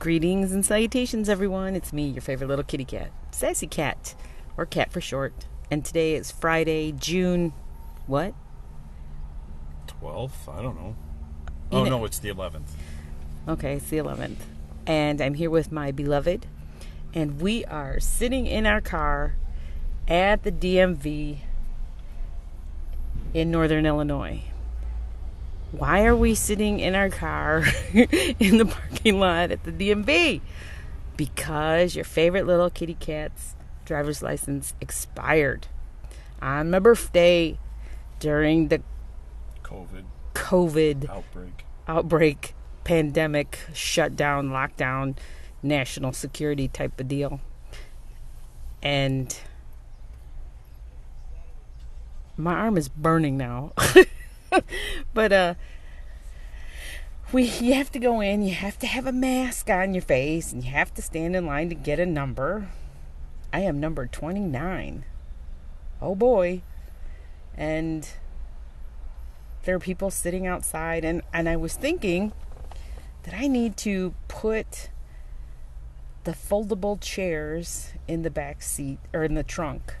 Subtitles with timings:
[0.00, 1.76] Greetings and salutations, everyone.
[1.76, 4.14] It's me, your favorite little kitty cat, Sassy Cat,
[4.56, 5.44] or Cat for short.
[5.70, 7.52] And today is Friday, June.
[8.06, 8.32] What?
[9.88, 10.48] 12th?
[10.48, 10.96] I don't know.
[11.70, 12.70] Oh, no, it's the 11th.
[13.46, 14.38] Okay, it's the 11th.
[14.86, 16.46] And I'm here with my beloved.
[17.12, 19.36] And we are sitting in our car
[20.08, 21.40] at the DMV
[23.34, 24.44] in Northern Illinois.
[25.72, 30.40] Why are we sitting in our car in the parking lot at the DMV?
[31.16, 35.68] Because your favorite little kitty cat's driver's license expired
[36.42, 37.58] on my birthday
[38.18, 38.82] during the
[39.62, 41.64] COVID COVID outbreak.
[41.86, 45.16] outbreak, pandemic, shutdown, lockdown,
[45.62, 47.40] national security type of deal.
[48.82, 49.36] And
[52.36, 53.72] my arm is burning now.
[55.14, 55.54] but uh
[57.32, 60.52] we you have to go in, you have to have a mask on your face
[60.52, 62.68] and you have to stand in line to get a number.
[63.52, 65.04] I am number 29.
[66.02, 66.62] Oh boy.
[67.56, 68.08] And
[69.64, 72.32] there are people sitting outside and and I was thinking
[73.22, 74.88] that I need to put
[76.24, 79.96] the foldable chairs in the back seat or in the trunk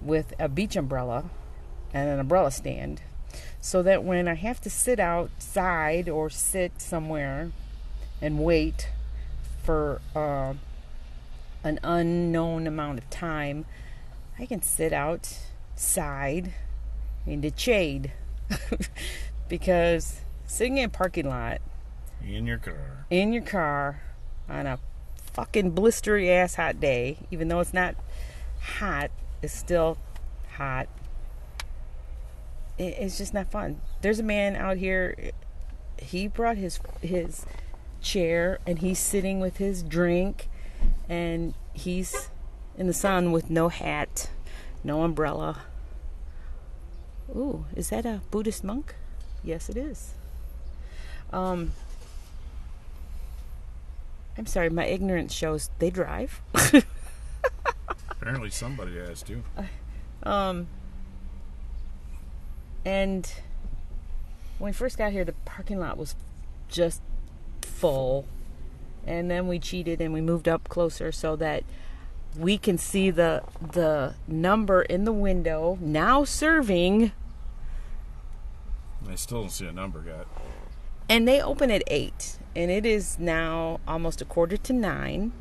[0.00, 1.30] with a beach umbrella
[1.92, 3.00] and an umbrella stand
[3.64, 7.50] so that when I have to sit outside or sit somewhere
[8.20, 8.90] and wait
[9.62, 10.52] for uh,
[11.64, 13.64] an unknown amount of time,
[14.38, 16.52] I can sit outside
[17.26, 18.12] in the shade
[19.48, 21.62] because sitting in a parking lot
[22.22, 23.06] In your car.
[23.08, 24.02] in your car
[24.46, 24.78] on a
[25.32, 27.94] fucking blistery ass hot day, even though it's not
[28.60, 29.96] hot, it's still
[30.58, 30.86] hot.
[32.78, 33.80] It, it's just not fun.
[34.02, 35.32] There's a man out here.
[35.98, 37.46] He brought his his
[38.00, 40.48] chair and he's sitting with his drink,
[41.08, 42.28] and he's
[42.76, 44.30] in the sun with no hat,
[44.82, 45.62] no umbrella.
[47.30, 48.94] Ooh, is that a Buddhist monk?
[49.42, 50.12] Yes, it is.
[51.32, 51.72] Um,
[54.36, 56.40] I'm sorry, my ignorance shows they drive.
[58.10, 59.42] Apparently somebody asked you.
[60.22, 60.66] Um,
[62.84, 63.30] and
[64.58, 66.14] when we first got here, the parking lot was
[66.68, 67.02] just
[67.62, 68.26] full.
[69.06, 71.64] And then we cheated and we moved up closer so that
[72.38, 77.12] we can see the the number in the window now serving
[79.08, 80.26] I still don't see a number yet.
[81.08, 85.32] and they open at 8 and it is now almost a quarter to 9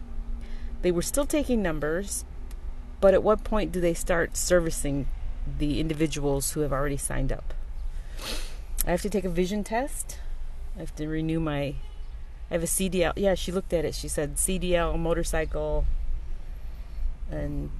[0.84, 2.26] they were still taking numbers
[3.02, 5.08] but at what point do they start servicing
[5.60, 7.54] the individuals who have already signed up.
[8.86, 10.20] I have to take a vision test.
[10.76, 11.76] I have to renew my
[12.50, 13.96] i have a cdl yeah she looked at it.
[13.96, 15.86] She said cdl motorcycle
[17.32, 17.72] and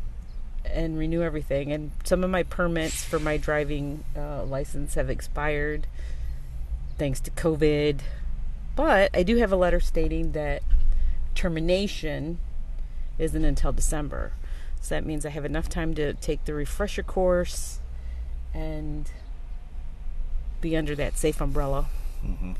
[0.66, 1.72] and renew everything.
[1.72, 5.88] And some of my permits for my driving uh, license have expired
[6.98, 8.00] thanks to COVID.
[8.76, 10.64] But I do have a letter stating that
[11.36, 12.40] termination
[13.18, 14.34] isn't until December.
[14.84, 17.80] So that means I have enough time to take the refresher course
[18.54, 19.10] and
[20.60, 21.86] be under that safe umbrella.
[22.22, 22.52] Mm-hmm.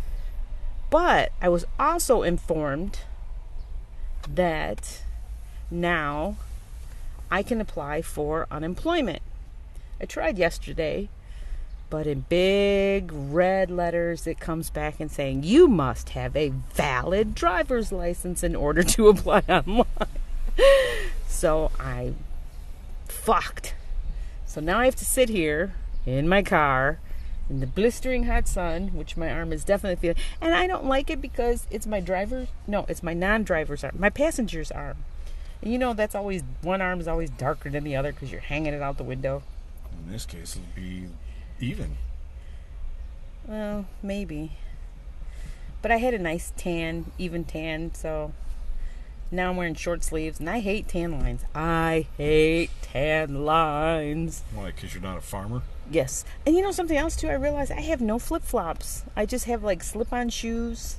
[0.90, 3.00] But I was also informed
[4.34, 5.04] that
[5.70, 6.38] now
[7.30, 9.22] I can apply for unemployment.
[10.00, 11.10] I tried yesterday,
[11.90, 17.36] but in big red letters it comes back and saying you must have a valid
[17.36, 20.23] driver's license in order to apply online.
[21.44, 22.14] So I
[23.10, 23.76] fucked.
[24.46, 25.74] So now I have to sit here
[26.06, 27.00] in my car
[27.50, 30.24] in the blistering hot sun, which my arm is definitely feeling.
[30.40, 34.10] And I don't like it because it's my driver's no, it's my non-driver's arm, my
[34.10, 35.04] passenger's arm.
[35.62, 38.40] And you know that's always one arm is always darker than the other because you're
[38.40, 39.44] hanging it out the window.
[40.06, 41.10] In this case, it'll be
[41.60, 41.98] even.
[43.46, 44.54] Well, maybe.
[45.82, 48.32] But I had a nice tan, even tan, so
[49.34, 51.44] now I'm wearing short sleeves, and I hate tan lines.
[51.56, 54.44] I hate tan lines.
[54.54, 54.68] Why?
[54.68, 55.64] Because you're not a farmer?
[55.90, 56.24] Yes.
[56.46, 57.28] And you know something else too?
[57.28, 59.04] I realized I have no flip flops.
[59.16, 60.98] I just have like slip on shoes,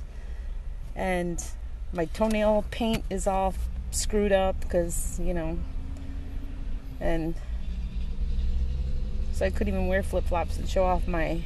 [0.95, 1.43] and
[1.93, 3.53] my toenail paint is all
[3.91, 5.57] screwed up because, you know,
[6.99, 7.35] and
[9.31, 11.43] so I couldn't even wear flip flops and show off my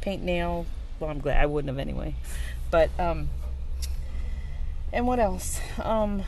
[0.00, 0.66] paint nail.
[0.98, 2.14] Well, I'm glad I wouldn't have anyway.
[2.70, 3.30] But, um,
[4.92, 5.60] and what else?
[5.82, 6.22] Um,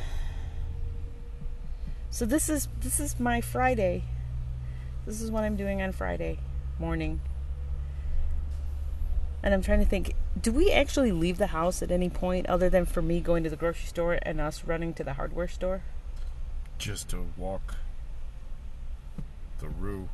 [2.11, 4.05] so this is this is my Friday.
[5.07, 6.39] This is what I'm doing on Friday
[6.79, 7.21] morning.
[9.43, 12.69] And I'm trying to think do we actually leave the house at any point other
[12.69, 15.83] than for me going to the grocery store and us running to the hardware store?
[16.79, 17.77] Just to walk
[19.59, 20.09] the rue.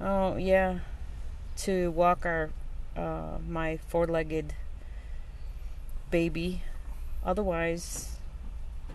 [0.00, 0.80] Oh yeah,
[1.58, 2.50] to walk our
[2.96, 4.54] uh, my four-legged
[6.10, 6.62] baby.
[7.24, 8.16] Otherwise,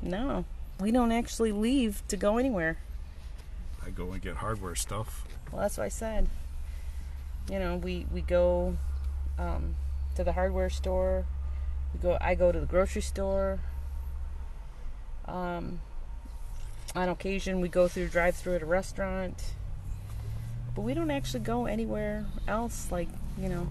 [0.01, 0.45] no,
[0.79, 2.77] we don't actually leave to go anywhere.
[3.85, 5.25] I go and get hardware stuff.
[5.51, 6.27] Well, that's what I said.
[7.49, 8.77] You know, we we go
[9.37, 9.75] um,
[10.15, 11.25] to the hardware store.
[11.93, 12.17] We go.
[12.21, 13.59] I go to the grocery store.
[15.25, 15.79] Um,
[16.95, 19.53] on occasion, we go through drive-through at a restaurant.
[20.75, 22.91] But we don't actually go anywhere else.
[22.91, 23.09] Like
[23.39, 23.67] you know,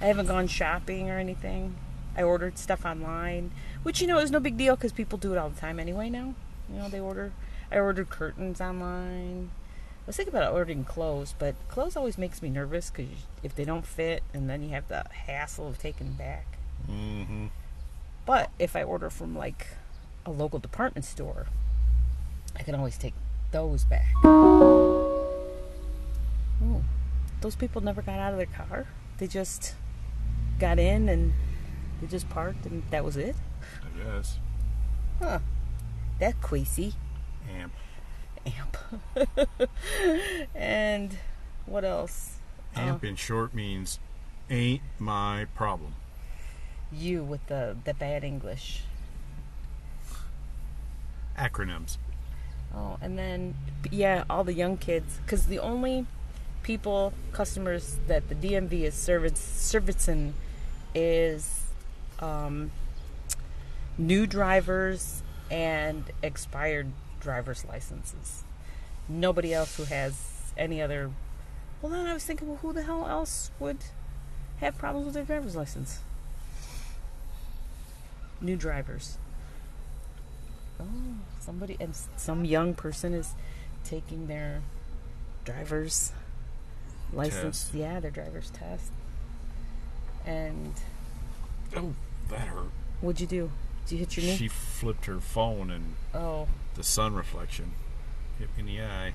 [0.00, 1.74] I haven't gone shopping or anything.
[2.16, 3.50] I ordered stuff online,
[3.82, 6.08] which you know is no big deal because people do it all the time anyway
[6.08, 6.34] now.
[6.72, 7.32] You know, they order.
[7.70, 9.50] I ordered curtains online.
[10.06, 13.10] I was thinking about ordering clothes, but clothes always makes me nervous because
[13.42, 16.46] if they don't fit, and then you have the hassle of taking them back.
[16.88, 17.46] Mm-hmm.
[18.24, 19.66] But if I order from like
[20.24, 21.46] a local department store,
[22.56, 23.14] I can always take
[23.50, 24.14] those back.
[24.24, 25.22] Ooh,
[27.40, 28.86] those people never got out of their car.
[29.18, 29.74] They just
[30.58, 31.32] got in and
[32.00, 33.36] they just parked, and that was it.
[33.82, 34.38] I guess.
[35.20, 35.38] Huh?
[36.18, 36.94] That queasy.
[37.50, 37.72] Amp.
[38.44, 38.76] amp.
[40.54, 41.16] and
[41.64, 42.38] what else?
[42.74, 43.98] Amp in short means
[44.50, 45.94] ain't my problem.
[46.92, 48.82] You with the the bad English.
[51.38, 51.98] Acronyms.
[52.74, 53.54] Oh, and then
[53.90, 56.06] yeah, all the young kids, because the only
[56.62, 60.34] people, customers that the DMV is service servicing
[60.94, 61.65] is
[62.20, 62.70] um,
[63.98, 68.44] new drivers and expired driver's licenses.
[69.08, 71.10] Nobody else who has any other.
[71.80, 73.78] Well, then I was thinking, well, who the hell else would
[74.58, 76.00] have problems with their driver's license?
[78.40, 79.18] New drivers.
[80.80, 80.84] Oh,
[81.40, 83.34] somebody and some young person is
[83.84, 84.62] taking their
[85.44, 86.12] driver's
[87.12, 87.64] license.
[87.64, 87.74] Test.
[87.74, 88.90] Yeah, their driver's test.
[90.26, 90.74] And
[91.74, 91.94] Oh,
[92.30, 92.70] that hurt.
[93.00, 93.50] what'd you do?
[93.86, 94.36] Did you hit your knee?
[94.36, 97.72] She flipped her phone and oh, the sun reflection
[98.38, 99.14] hit me in the eye.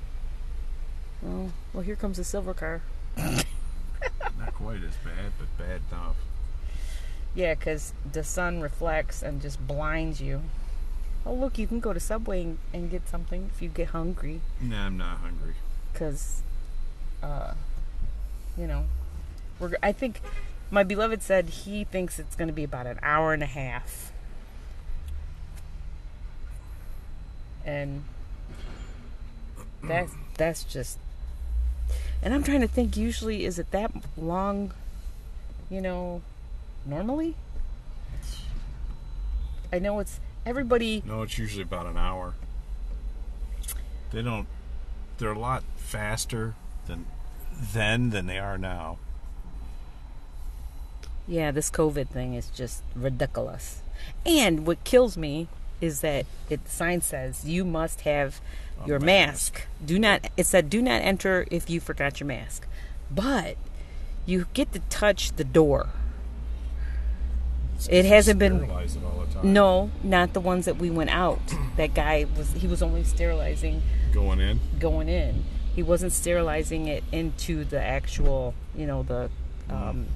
[1.26, 1.52] oh.
[1.74, 2.82] Well, here comes the silver car.
[3.18, 6.16] Not quite as bad, but bad enough.
[7.36, 10.42] Yeah, 'cause the sun reflects and just blinds you.
[11.26, 14.42] Oh, look, you can go to Subway and, and get something if you get hungry.
[14.60, 15.54] Nah, I'm not hungry.
[15.94, 16.42] because
[17.22, 17.54] uh
[18.58, 18.86] you know
[19.60, 20.20] we're i think
[20.72, 24.12] my beloved said he thinks it's going to be about an hour and a half
[27.66, 28.04] and
[29.84, 30.98] that's that's just
[32.24, 34.72] and i'm trying to think usually is it that long
[35.70, 36.22] you know
[36.86, 37.36] normally
[39.72, 42.34] i know it's everybody No, it's usually about an hour.
[44.12, 44.48] They don't.
[45.18, 46.56] They're a lot faster
[46.88, 47.06] than
[47.74, 48.98] then than they are now.
[51.32, 53.82] Yeah, this COVID thing is just ridiculous.
[54.26, 55.48] And what kills me
[55.80, 58.42] is that it the sign says you must have
[58.84, 59.54] A your mask.
[59.54, 59.68] mask.
[59.86, 62.68] Do not it said do not enter if you forgot your mask.
[63.10, 63.56] But
[64.26, 65.88] you get to touch the door.
[67.78, 69.54] It's It hasn't been- sterilize it all the time.
[69.54, 71.40] No, not the ones that we went out.
[71.78, 74.60] That guy was he was only sterilizing going in.
[74.80, 75.46] going in.
[75.74, 79.30] He wasn't sterilizing it into the actual, you know, the
[79.70, 80.08] um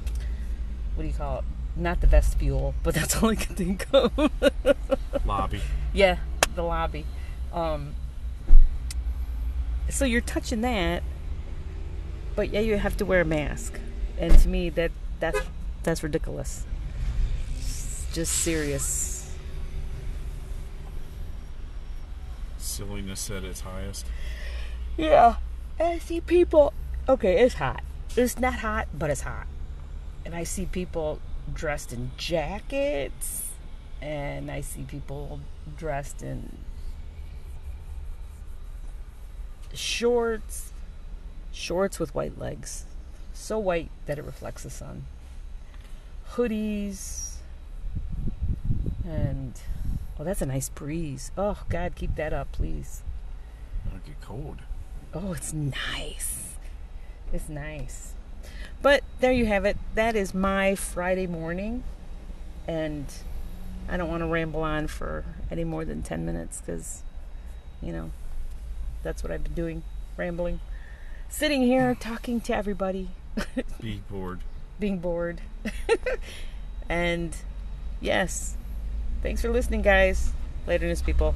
[0.96, 1.46] what do you call it?
[1.75, 4.12] Not the vestibule, but that's all I can think of.
[5.25, 5.62] lobby.
[5.94, 6.18] Yeah,
[6.56, 7.06] the lobby.
[7.52, 7.96] Um,
[9.90, 11.04] so you're touching that,
[12.36, 13.80] but yeah, you have to wear a mask.
[14.18, 15.40] And to me, that that's
[15.84, 16.66] that's ridiculous.
[17.58, 19.36] It's just serious.
[22.58, 24.06] Silliness at its highest.
[24.98, 25.36] Yeah,
[25.78, 26.74] and I see people.
[27.08, 27.84] Okay, it's hot.
[28.16, 29.48] It's not hot, but it's hot.
[30.25, 31.20] And I see people
[31.53, 33.51] dressed in jackets,
[34.01, 35.39] and I see people
[35.77, 36.58] dressed in
[39.74, 40.74] shorts,
[41.51, 42.86] shorts with white legs,
[43.34, 45.05] so white that it reflects the sun.
[46.32, 47.36] Hoodies,
[49.05, 49.53] and
[50.20, 51.32] oh, that's a nice breeze.
[51.38, 53.03] Oh God, keep that up, please.
[53.86, 54.58] It'll get cold.
[55.13, 56.55] Oh, it's nice.
[57.32, 58.13] It's nice.
[58.86, 59.77] But there you have it.
[59.96, 61.84] That is my Friday morning.
[62.68, 63.08] And
[63.89, 67.01] I don't want to ramble on for any more than 10 minutes because,
[67.82, 68.12] you know,
[69.01, 69.82] that's what I've been doing
[70.18, 70.60] rambling.
[71.30, 73.10] Sitting here talking to everybody.
[73.82, 74.42] Being bored.
[74.80, 75.42] being bored.
[76.88, 77.36] and
[78.00, 78.56] yes,
[79.24, 80.32] thanks for listening, guys.
[80.68, 81.34] Later, news people.